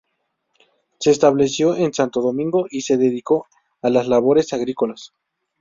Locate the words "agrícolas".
4.51-5.13